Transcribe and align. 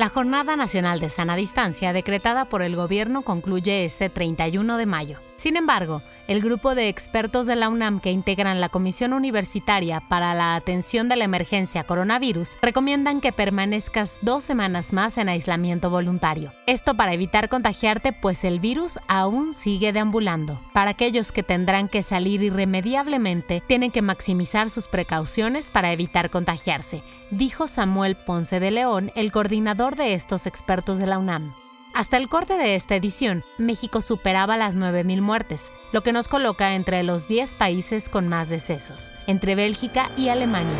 La 0.00 0.08
Jornada 0.08 0.56
Nacional 0.56 0.98
de 0.98 1.10
Sana 1.10 1.36
Distancia 1.36 1.92
decretada 1.92 2.46
por 2.46 2.62
el 2.62 2.74
gobierno 2.74 3.20
concluye 3.20 3.84
este 3.84 4.08
31 4.08 4.78
de 4.78 4.86
mayo. 4.86 5.18
Sin 5.36 5.56
embargo, 5.56 6.02
el 6.28 6.42
grupo 6.42 6.74
de 6.74 6.90
expertos 6.90 7.46
de 7.46 7.56
la 7.56 7.70
UNAM 7.70 8.00
que 8.00 8.10
integran 8.10 8.60
la 8.60 8.68
Comisión 8.68 9.14
Universitaria 9.14 10.00
para 10.00 10.34
la 10.34 10.54
Atención 10.54 11.08
de 11.08 11.16
la 11.16 11.24
Emergencia 11.24 11.84
Coronavirus 11.84 12.58
recomiendan 12.60 13.22
que 13.22 13.32
permanezcas 13.32 14.18
dos 14.20 14.44
semanas 14.44 14.92
más 14.92 15.16
en 15.16 15.30
aislamiento 15.30 15.88
voluntario. 15.88 16.52
Esto 16.66 16.94
para 16.94 17.14
evitar 17.14 17.48
contagiarte, 17.48 18.12
pues 18.12 18.44
el 18.44 18.60
virus 18.60 18.98
aún 19.08 19.54
sigue 19.54 19.94
deambulando. 19.94 20.60
Para 20.74 20.90
aquellos 20.90 21.32
que 21.32 21.42
tendrán 21.42 21.88
que 21.88 22.02
salir 22.02 22.42
irremediablemente, 22.42 23.62
tienen 23.66 23.90
que 23.90 24.02
maximizar 24.02 24.68
sus 24.68 24.88
precauciones 24.88 25.70
para 25.70 25.90
evitar 25.90 26.28
contagiarse, 26.28 27.02
dijo 27.30 27.66
Samuel 27.66 28.14
Ponce 28.14 28.60
de 28.60 28.70
León, 28.70 29.10
el 29.14 29.32
coordinador 29.32 29.89
de 29.96 30.14
estos 30.14 30.46
expertos 30.46 30.98
de 30.98 31.06
la 31.06 31.18
UNAM. 31.18 31.52
Hasta 31.92 32.16
el 32.16 32.28
corte 32.28 32.54
de 32.54 32.76
esta 32.76 32.94
edición, 32.94 33.42
México 33.58 34.00
superaba 34.00 34.56
las 34.56 34.76
9.000 34.76 35.20
muertes, 35.20 35.72
lo 35.92 36.02
que 36.02 36.12
nos 36.12 36.28
coloca 36.28 36.74
entre 36.74 37.02
los 37.02 37.26
10 37.26 37.56
países 37.56 38.08
con 38.08 38.28
más 38.28 38.48
decesos, 38.48 39.12
entre 39.26 39.56
Bélgica 39.56 40.10
y 40.16 40.28
Alemania. 40.28 40.78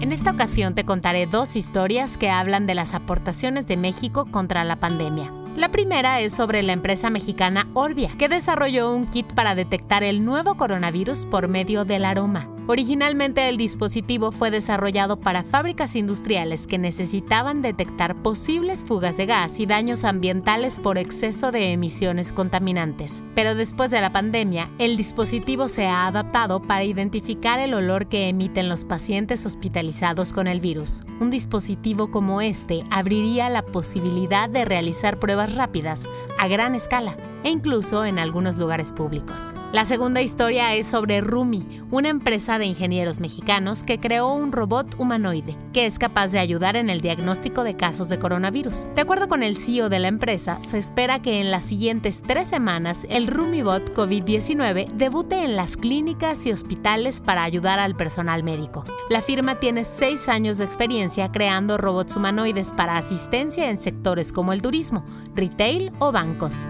En 0.00 0.12
esta 0.12 0.30
ocasión 0.30 0.74
te 0.74 0.84
contaré 0.84 1.26
dos 1.26 1.56
historias 1.56 2.16
que 2.16 2.30
hablan 2.30 2.66
de 2.66 2.74
las 2.74 2.94
aportaciones 2.94 3.66
de 3.66 3.76
México 3.76 4.26
contra 4.30 4.62
la 4.62 4.76
pandemia. 4.76 5.32
La 5.56 5.70
primera 5.70 6.20
es 6.20 6.32
sobre 6.32 6.62
la 6.62 6.72
empresa 6.72 7.10
mexicana 7.10 7.68
Orbia, 7.74 8.10
que 8.18 8.28
desarrolló 8.28 8.92
un 8.92 9.06
kit 9.06 9.32
para 9.34 9.54
detectar 9.54 10.02
el 10.02 10.24
nuevo 10.24 10.56
coronavirus 10.56 11.26
por 11.26 11.48
medio 11.48 11.84
del 11.84 12.04
aroma. 12.04 12.53
Originalmente 12.66 13.50
el 13.50 13.58
dispositivo 13.58 14.32
fue 14.32 14.50
desarrollado 14.50 15.20
para 15.20 15.42
fábricas 15.42 15.94
industriales 15.96 16.66
que 16.66 16.78
necesitaban 16.78 17.60
detectar 17.60 18.22
posibles 18.22 18.86
fugas 18.86 19.18
de 19.18 19.26
gas 19.26 19.60
y 19.60 19.66
daños 19.66 20.02
ambientales 20.04 20.80
por 20.80 20.96
exceso 20.96 21.52
de 21.52 21.72
emisiones 21.72 22.32
contaminantes. 22.32 23.22
Pero 23.34 23.54
después 23.54 23.90
de 23.90 24.00
la 24.00 24.12
pandemia, 24.12 24.70
el 24.78 24.96
dispositivo 24.96 25.68
se 25.68 25.86
ha 25.86 26.06
adaptado 26.06 26.62
para 26.62 26.84
identificar 26.84 27.58
el 27.58 27.74
olor 27.74 28.06
que 28.06 28.28
emiten 28.28 28.70
los 28.70 28.86
pacientes 28.86 29.44
hospitalizados 29.44 30.32
con 30.32 30.46
el 30.46 30.60
virus. 30.60 31.02
Un 31.20 31.28
dispositivo 31.28 32.10
como 32.10 32.40
este 32.40 32.82
abriría 32.90 33.50
la 33.50 33.60
posibilidad 33.60 34.48
de 34.48 34.64
realizar 34.64 35.18
pruebas 35.18 35.54
rápidas 35.54 36.08
a 36.38 36.48
gran 36.48 36.74
escala 36.74 37.14
e 37.44 37.50
incluso 37.50 38.04
en 38.04 38.18
algunos 38.18 38.56
lugares 38.56 38.92
públicos. 38.92 39.54
La 39.72 39.84
segunda 39.84 40.22
historia 40.22 40.74
es 40.74 40.86
sobre 40.86 41.20
Rumi, 41.20 41.66
una 41.90 42.08
empresa 42.08 42.58
de 42.58 42.66
ingenieros 42.66 43.20
mexicanos 43.20 43.84
que 43.84 44.00
creó 44.00 44.32
un 44.32 44.52
robot 44.52 44.94
humanoide 44.98 45.56
que 45.74 45.86
es 45.86 45.98
capaz 45.98 46.28
de 46.28 46.38
ayudar 46.38 46.76
en 46.76 46.88
el 46.88 47.00
diagnóstico 47.00 47.64
de 47.64 47.76
casos 47.76 48.08
de 48.08 48.18
coronavirus. 48.18 48.86
De 48.94 49.02
acuerdo 49.02 49.28
con 49.28 49.42
el 49.42 49.56
CEO 49.56 49.88
de 49.88 49.98
la 49.98 50.08
empresa, 50.08 50.60
se 50.60 50.78
espera 50.78 51.20
que 51.20 51.40
en 51.40 51.50
las 51.50 51.64
siguientes 51.64 52.22
tres 52.26 52.48
semanas 52.48 53.06
el 53.10 53.26
RumiBot 53.26 53.94
COVID-19 53.94 54.88
debute 54.94 55.44
en 55.44 55.56
las 55.56 55.76
clínicas 55.76 56.46
y 56.46 56.52
hospitales 56.52 57.20
para 57.20 57.42
ayudar 57.42 57.78
al 57.80 57.96
personal 57.96 58.44
médico. 58.44 58.84
La 59.10 59.20
firma 59.20 59.58
tiene 59.58 59.84
seis 59.84 60.28
años 60.28 60.56
de 60.56 60.64
experiencia 60.64 61.30
creando 61.32 61.76
robots 61.76 62.16
humanoides 62.16 62.72
para 62.72 62.96
asistencia 62.96 63.68
en 63.68 63.76
sectores 63.76 64.32
como 64.32 64.52
el 64.52 64.62
turismo, 64.62 65.04
retail 65.34 65.92
o 65.98 66.12
bancos. 66.12 66.68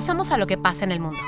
Pasamos 0.00 0.32
a 0.32 0.38
lo 0.38 0.46
que 0.46 0.56
pasa 0.56 0.86
en 0.86 0.92
el 0.92 1.00
mundo. 1.00 1.20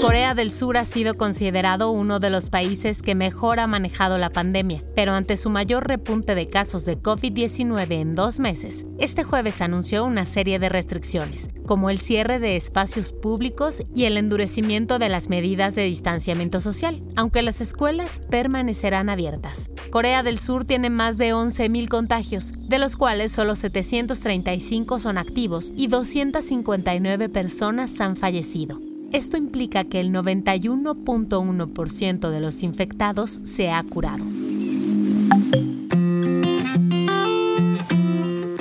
Corea 0.00 0.36
del 0.36 0.52
Sur 0.52 0.76
ha 0.76 0.84
sido 0.84 1.16
considerado 1.16 1.90
uno 1.90 2.20
de 2.20 2.30
los 2.30 2.50
países 2.50 3.02
que 3.02 3.16
mejor 3.16 3.58
ha 3.58 3.66
manejado 3.66 4.16
la 4.16 4.30
pandemia, 4.30 4.80
pero 4.94 5.12
ante 5.12 5.36
su 5.36 5.50
mayor 5.50 5.88
repunte 5.88 6.36
de 6.36 6.46
casos 6.46 6.84
de 6.84 6.96
COVID-19 6.96 7.92
en 7.92 8.14
dos 8.14 8.38
meses, 8.38 8.86
este 8.98 9.24
jueves 9.24 9.60
anunció 9.60 10.04
una 10.04 10.24
serie 10.24 10.60
de 10.60 10.68
restricciones, 10.68 11.48
como 11.66 11.90
el 11.90 11.98
cierre 11.98 12.38
de 12.38 12.54
espacios 12.54 13.12
públicos 13.12 13.82
y 13.92 14.04
el 14.04 14.18
endurecimiento 14.18 15.00
de 15.00 15.08
las 15.08 15.28
medidas 15.28 15.74
de 15.74 15.82
distanciamiento 15.82 16.60
social, 16.60 17.02
aunque 17.16 17.42
las 17.42 17.60
escuelas 17.60 18.20
permanecerán 18.30 19.08
abiertas. 19.08 19.68
Corea 19.90 20.22
del 20.22 20.38
Sur 20.38 20.64
tiene 20.64 20.90
más 20.90 21.18
de 21.18 21.34
11.000 21.34 21.88
contagios, 21.88 22.52
de 22.56 22.78
los 22.78 22.96
cuales 22.96 23.32
solo 23.32 23.56
735 23.56 25.00
son 25.00 25.18
activos 25.18 25.72
y 25.76 25.88
259 25.88 27.28
personas 27.28 28.00
han 28.00 28.16
fallecido. 28.16 28.87
Esto 29.12 29.36
implica 29.36 29.84
que 29.84 30.00
el 30.00 30.10
91.1% 30.12 32.30
de 32.30 32.40
los 32.40 32.62
infectados 32.62 33.40
se 33.42 33.70
ha 33.70 33.82
curado. 33.82 34.24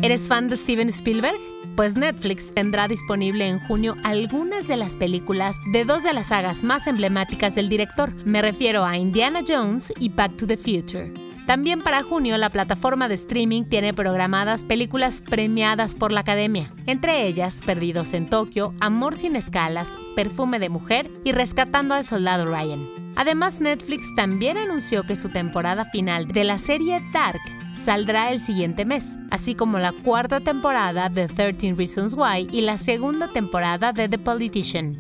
¿Eres 0.02 0.28
fan 0.30 0.48
de 0.48 0.56
Steven 0.56 0.88
Spielberg? 0.88 1.38
Pues 1.76 1.98
Netflix 1.98 2.54
tendrá 2.54 2.88
disponible 2.88 3.46
en 3.46 3.60
junio 3.60 3.98
algunas 4.04 4.68
de 4.68 4.78
las 4.78 4.96
películas 4.96 5.58
de 5.74 5.84
dos 5.84 6.04
de 6.04 6.14
las 6.14 6.28
sagas 6.28 6.64
más 6.64 6.88
emblemáticas 6.88 7.56
del 7.56 7.68
director. 7.68 8.14
Me 8.26 8.42
refiero 8.42 8.86
a 8.86 8.98
Indiana 8.98 9.42
Jones 9.46 9.92
y 10.00 10.08
Back 10.10 10.38
to 10.38 10.48
the 10.48 10.56
Future. 10.56 11.27
También 11.48 11.80
para 11.80 12.04
junio 12.04 12.38
la 12.38 12.50
plataforma 12.50 13.08
de 13.08 13.16
streaming 13.16 13.64
tiene 13.64 13.94
programadas 13.94 14.66
películas 14.66 15.24
premiadas 15.26 15.96
por 15.96 16.12
la 16.12 16.20
Academia, 16.20 16.74
entre 16.88 17.26
ellas 17.26 17.62
Perdidos 17.66 18.14
en 18.14 18.30
Tokio, 18.30 18.74
Amor 18.82 19.16
sin 19.16 19.38
escalas, 19.38 19.98
Perfume 20.14 20.60
de 20.60 20.68
mujer 20.68 21.10
y 21.24 21.32
Rescatando 21.32 21.96
al 21.96 22.04
soldado 22.04 22.46
Ryan. 22.46 22.86
Además, 23.16 23.62
Netflix 23.62 24.14
también 24.14 24.58
anunció 24.58 25.04
que 25.04 25.16
su 25.16 25.30
temporada 25.30 25.86
final 25.86 26.28
de 26.28 26.44
la 26.44 26.58
serie 26.58 27.02
Dark 27.14 27.40
saldrá 27.74 28.30
el 28.32 28.42
siguiente 28.42 28.84
mes, 28.84 29.18
así 29.32 29.56
como 29.56 29.80
la 29.80 29.94
cuarta 29.94 30.42
temporada 30.42 31.08
de 31.08 31.30
13 31.30 31.76
Reasons 31.76 32.14
Why 32.14 32.50
y 32.52 32.60
la 32.60 32.78
segunda 32.78 33.30
temporada 33.30 33.94
de 33.94 34.10
The 34.10 34.20
Politician. 34.20 34.98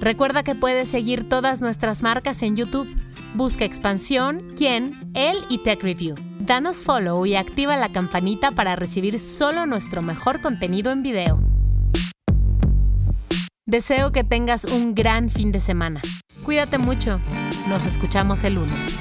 Recuerda 0.00 0.44
que 0.44 0.54
puedes 0.54 0.88
seguir 0.88 1.28
todas 1.28 1.60
nuestras 1.60 2.02
marcas 2.02 2.42
en 2.42 2.56
YouTube. 2.56 2.88
Busca 3.34 3.64
Expansión, 3.64 4.52
Quién, 4.56 4.92
Él 5.14 5.36
y 5.48 5.58
Tech 5.58 5.82
Review. 5.82 6.14
Danos 6.40 6.78
follow 6.78 7.26
y 7.26 7.36
activa 7.36 7.76
la 7.76 7.90
campanita 7.90 8.52
para 8.52 8.74
recibir 8.74 9.18
solo 9.18 9.66
nuestro 9.66 10.02
mejor 10.02 10.40
contenido 10.40 10.92
en 10.92 11.02
video. 11.02 11.40
Deseo 13.66 14.12
que 14.12 14.24
tengas 14.24 14.64
un 14.64 14.94
gran 14.94 15.28
fin 15.28 15.52
de 15.52 15.60
semana. 15.60 16.00
Cuídate 16.44 16.78
mucho. 16.78 17.20
Nos 17.68 17.84
escuchamos 17.84 18.42
el 18.44 18.54
lunes. 18.54 18.98